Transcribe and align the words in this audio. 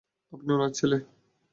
আপনি 0.33 0.49
ওনার 0.53 0.71
ছেলে? 0.71 0.97